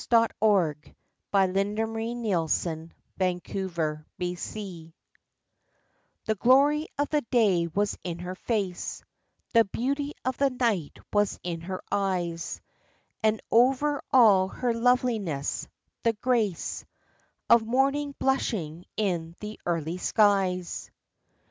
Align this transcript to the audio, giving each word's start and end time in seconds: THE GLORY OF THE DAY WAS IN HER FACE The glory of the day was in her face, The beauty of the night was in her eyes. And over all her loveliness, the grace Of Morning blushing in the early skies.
THE 0.09 0.27
GLORY 0.39 0.73
OF 1.31 1.43
THE 1.43 1.45
DAY 1.53 2.11
WAS 2.41 2.55
IN 2.63 2.89
HER 3.45 3.65
FACE 3.69 4.93
The 6.25 6.33
glory 6.39 6.63
of 6.97 7.07
the 7.09 7.21
day 7.21 7.67
was 7.75 7.99
in 8.03 8.17
her 8.17 8.33
face, 8.33 9.03
The 9.53 9.63
beauty 9.65 10.13
of 10.25 10.37
the 10.37 10.49
night 10.49 10.97
was 11.13 11.39
in 11.43 11.61
her 11.61 11.83
eyes. 11.91 12.61
And 13.21 13.41
over 13.51 14.01
all 14.11 14.47
her 14.47 14.73
loveliness, 14.73 15.67
the 16.01 16.13
grace 16.13 16.83
Of 17.47 17.63
Morning 17.63 18.15
blushing 18.17 18.85
in 18.97 19.35
the 19.39 19.59
early 19.67 19.99
skies. 19.99 20.89